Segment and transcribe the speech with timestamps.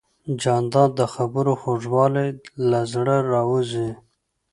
[0.41, 2.27] جانداد د خبرو خوږوالی
[2.69, 3.89] له زړه راوزي.